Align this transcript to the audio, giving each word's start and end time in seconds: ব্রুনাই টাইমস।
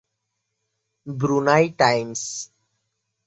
ব্রুনাই 1.07 1.65
টাইমস। 1.79 2.23